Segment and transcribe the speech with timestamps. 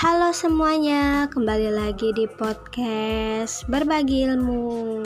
[0.00, 5.04] Halo semuanya, kembali lagi di podcast Berbagi Ilmu.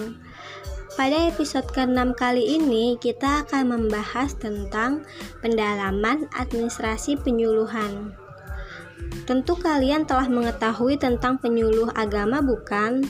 [0.95, 5.03] Pada episode ke-6 kali ini, kita akan membahas tentang
[5.43, 8.15] pendalaman administrasi penyuluhan.
[9.27, 13.03] Tentu kalian telah mengetahui tentang penyuluh agama, bukan?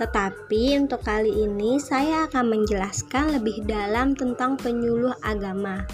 [0.00, 5.84] Tetapi untuk kali ini, saya akan menjelaskan lebih dalam tentang penyuluh agama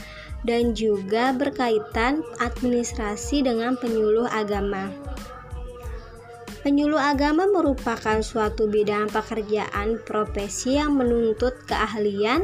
[0.47, 5.04] dan juga berkaitan administrasi dengan penyuluh agama.
[6.65, 12.41] Penyuluh agama merupakan suatu bidang pekerjaan profesi yang menuntut keahlian,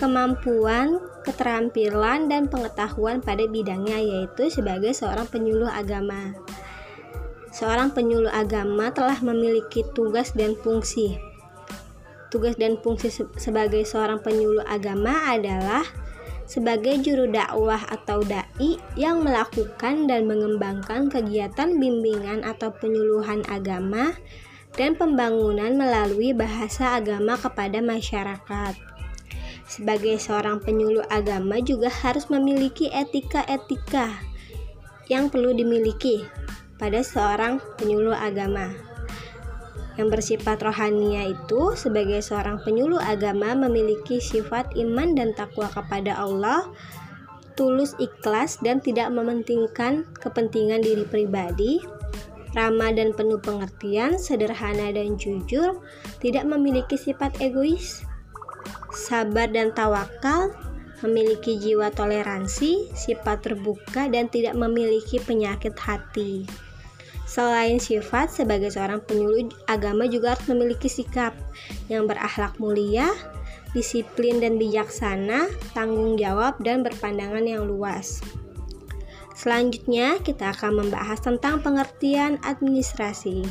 [0.00, 0.96] kemampuan,
[1.28, 6.32] keterampilan, dan pengetahuan pada bidangnya, yaitu sebagai seorang penyuluh agama.
[7.52, 11.20] Seorang penyuluh agama telah memiliki tugas dan fungsi.
[12.32, 15.84] Tugas dan fungsi sebagai seorang penyuluh agama adalah
[16.50, 24.18] sebagai juru dakwah atau dai yang melakukan dan mengembangkan kegiatan bimbingan atau penyuluhan agama
[24.74, 28.74] dan pembangunan melalui bahasa agama kepada masyarakat.
[29.70, 34.18] Sebagai seorang penyuluh agama juga harus memiliki etika-etika
[35.06, 36.26] yang perlu dimiliki
[36.74, 38.89] pada seorang penyuluh agama
[40.00, 46.64] yang bersifat rohania itu sebagai seorang penyuluh agama memiliki sifat iman dan takwa kepada Allah,
[47.52, 51.84] tulus ikhlas dan tidak mementingkan kepentingan diri pribadi,
[52.56, 55.84] ramah dan penuh pengertian, sederhana dan jujur,
[56.24, 58.00] tidak memiliki sifat egois,
[58.96, 60.48] sabar dan tawakal,
[61.04, 66.48] memiliki jiwa toleransi, sifat terbuka dan tidak memiliki penyakit hati.
[67.30, 71.30] Selain sifat, sebagai seorang penyuluh agama juga harus memiliki sikap
[71.86, 73.06] yang berakhlak mulia,
[73.70, 78.18] disiplin dan bijaksana, tanggung jawab, dan berpandangan yang luas.
[79.38, 83.46] Selanjutnya, kita akan membahas tentang pengertian administrasi.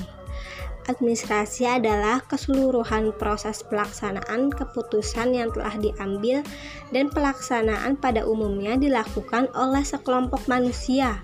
[0.91, 6.43] Administrasi adalah keseluruhan proses pelaksanaan keputusan yang telah diambil
[6.91, 11.23] dan pelaksanaan pada umumnya dilakukan oleh sekelompok manusia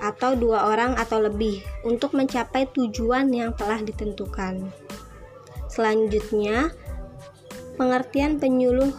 [0.00, 4.72] atau dua orang atau lebih untuk mencapai tujuan yang telah ditentukan.
[5.70, 6.74] Selanjutnya,
[7.78, 8.90] pengertian penyuluh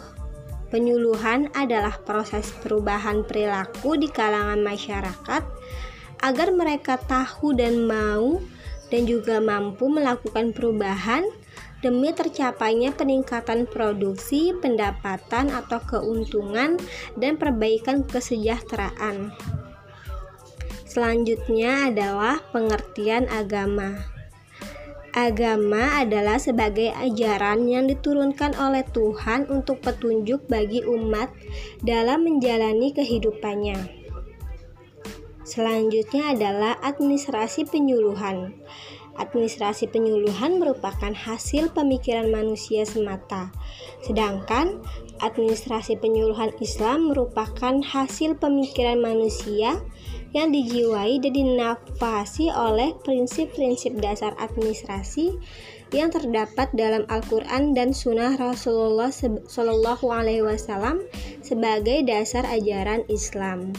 [0.72, 5.42] penyuluhan adalah proses perubahan perilaku di kalangan masyarakat
[6.24, 8.40] agar mereka tahu dan mau
[8.88, 11.28] dan juga mampu melakukan perubahan
[11.82, 16.78] demi tercapainya peningkatan produksi, pendapatan atau keuntungan
[17.18, 19.34] dan perbaikan kesejahteraan.
[20.92, 23.96] Selanjutnya adalah pengertian agama.
[25.16, 31.32] Agama adalah sebagai ajaran yang diturunkan oleh Tuhan untuk petunjuk bagi umat
[31.80, 33.80] dalam menjalani kehidupannya.
[35.48, 38.52] Selanjutnya adalah administrasi penyuluhan.
[39.16, 43.48] Administrasi penyuluhan merupakan hasil pemikiran manusia semata,
[44.04, 44.80] sedangkan
[45.24, 49.80] administrasi penyuluhan Islam merupakan hasil pemikiran manusia
[50.32, 55.36] yang dijiwai dan dinafasi oleh prinsip-prinsip dasar administrasi
[55.92, 61.04] yang terdapat dalam Al-Quran dan Sunnah Rasulullah Shallallahu Alaihi Wasallam
[61.44, 63.76] sebagai dasar ajaran Islam.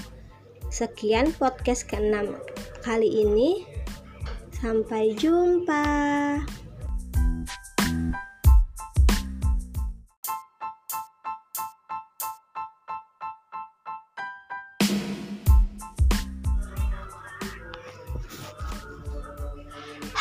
[0.69, 2.38] Sekian podcast keenam
[2.85, 3.66] kali ini.
[4.64, 5.84] Sampai jumpa.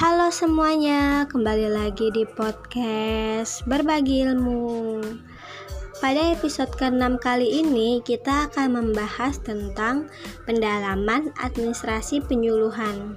[0.02, 4.98] Halo semuanya, kembali lagi di podcast Berbagi Ilmu.
[6.02, 10.10] Pada episode ke-6 kali ini, kita akan membahas tentang
[10.42, 13.14] pendalaman administrasi penyuluhan.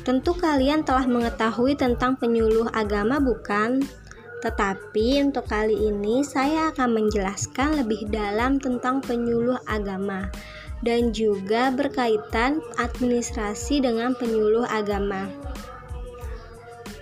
[0.00, 3.84] Tentu kalian telah mengetahui tentang penyuluh agama, bukan?
[4.40, 10.32] Tetapi untuk kali ini, saya akan menjelaskan lebih dalam tentang penyuluh agama
[10.80, 15.28] dan juga berkaitan administrasi dengan penyuluh agama.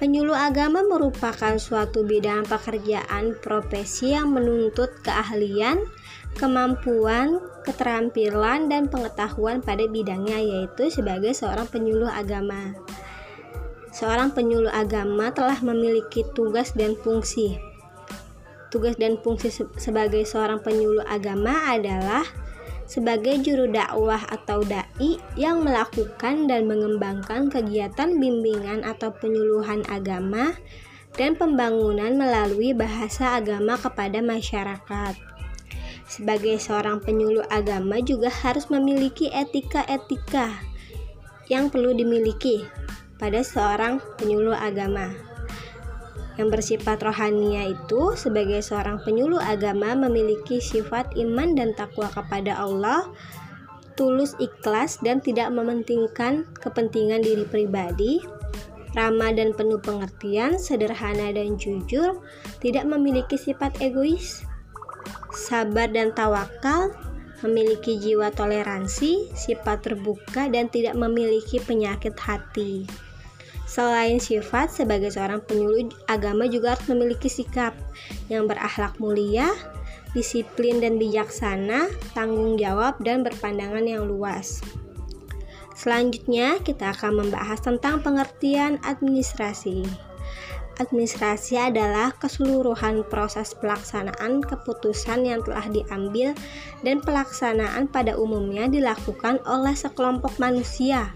[0.04, 5.80] Penyuluh agama merupakan suatu bidang pekerjaan profesi yang menuntut keahlian,
[6.36, 12.76] kemampuan, keterampilan, dan pengetahuan pada bidangnya, yaitu sebagai seorang penyuluh agama.
[13.96, 17.56] Seorang penyuluh agama telah memiliki tugas dan fungsi.
[18.68, 19.48] Tugas dan fungsi
[19.80, 22.28] sebagai seorang penyuluh agama adalah
[22.84, 30.52] sebagai juru dakwah atau dai yang melakukan dan mengembangkan kegiatan bimbingan atau penyuluhan agama
[31.14, 35.14] dan pembangunan melalui bahasa agama kepada masyarakat.
[36.04, 40.52] Sebagai seorang penyuluh agama juga harus memiliki etika-etika
[41.48, 42.68] yang perlu dimiliki
[43.16, 45.33] pada seorang penyuluh agama.
[46.34, 53.06] Yang bersifat rohania itu sebagai seorang penyuluh agama memiliki sifat iman dan takwa kepada Allah,
[53.94, 58.18] tulus ikhlas dan tidak mementingkan kepentingan diri pribadi,
[58.98, 62.18] ramah dan penuh pengertian, sederhana dan jujur,
[62.58, 64.42] tidak memiliki sifat egois,
[65.30, 66.90] sabar dan tawakal,
[67.46, 72.88] memiliki jiwa toleransi, sifat terbuka, dan tidak memiliki penyakit hati.
[73.74, 77.74] Selain sifat, sebagai seorang penyuluh agama juga harus memiliki sikap
[78.30, 79.50] yang berakhlak mulia,
[80.14, 84.62] disiplin dan bijaksana, tanggung jawab, dan berpandangan yang luas.
[85.74, 89.82] Selanjutnya, kita akan membahas tentang pengertian administrasi.
[90.78, 96.30] Administrasi adalah keseluruhan proses pelaksanaan keputusan yang telah diambil
[96.86, 101.10] dan pelaksanaan pada umumnya dilakukan oleh sekelompok manusia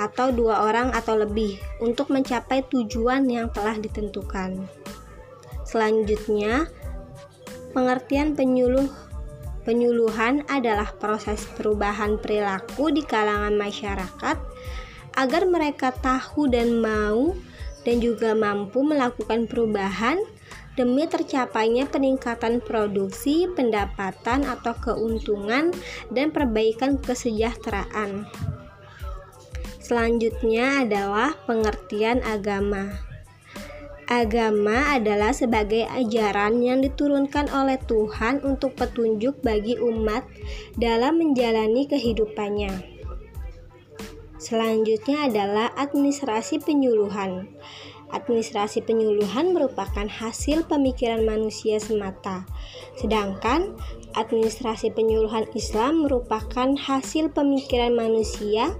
[0.00, 4.64] atau dua orang atau lebih untuk mencapai tujuan yang telah ditentukan.
[5.68, 6.72] Selanjutnya,
[7.76, 8.88] pengertian penyuluh
[9.60, 14.36] penyuluhan adalah proses perubahan perilaku di kalangan masyarakat
[15.20, 17.36] agar mereka tahu dan mau
[17.84, 20.16] dan juga mampu melakukan perubahan
[20.80, 25.74] demi tercapainya peningkatan produksi, pendapatan atau keuntungan
[26.08, 28.24] dan perbaikan kesejahteraan.
[29.90, 32.94] Selanjutnya adalah pengertian agama.
[34.06, 40.22] Agama adalah sebagai ajaran yang diturunkan oleh Tuhan untuk petunjuk bagi umat
[40.78, 42.70] dalam menjalani kehidupannya.
[44.38, 47.50] Selanjutnya adalah administrasi penyuluhan.
[48.14, 52.46] Administrasi penyuluhan merupakan hasil pemikiran manusia semata,
[52.94, 53.74] sedangkan
[54.18, 58.74] administrasi penyuluhan Islam merupakan hasil pemikiran manusia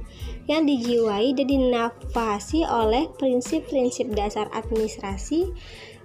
[0.50, 5.54] yang dijiwai dan dinafasi oleh prinsip-prinsip dasar administrasi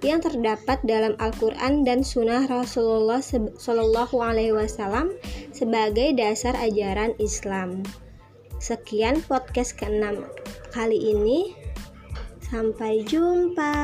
[0.04, 3.18] yang terdapat dalam Al-Quran dan Sunnah Rasulullah
[3.58, 5.16] Shallallahu Alaihi Wasallam
[5.50, 7.82] sebagai dasar ajaran Islam.
[8.62, 10.24] Sekian podcast keenam
[10.72, 11.52] kali ini.
[12.46, 13.74] Sampai jumpa.